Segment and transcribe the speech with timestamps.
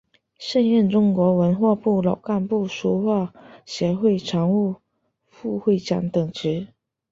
[0.39, 3.31] 现任中国文化部老干部书画
[3.67, 4.77] 学会常务
[5.27, 6.69] 副会长等职。